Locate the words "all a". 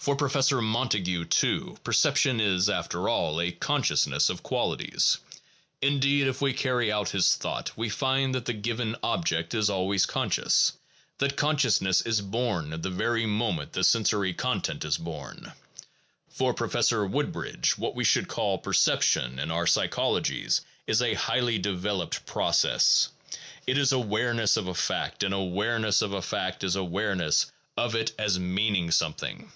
3.06-3.52